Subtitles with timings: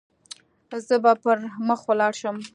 [0.87, 2.37] زه به پر مخ ولاړ شم.